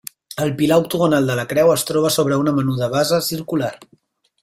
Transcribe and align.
El 0.45 0.53
pilar 0.61 0.79
octogonal 0.83 1.29
de 1.31 1.35
la 1.41 1.45
creu 1.53 1.71
es 1.75 1.85
troba 1.91 2.13
sobre 2.17 2.43
una 2.45 2.57
menuda 2.61 2.91
basa 2.99 3.25
circular. 3.31 3.75